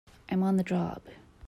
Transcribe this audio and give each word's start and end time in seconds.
I'm 0.29 0.41
on 0.41 0.57
the 0.57 0.63
job! 0.63 1.03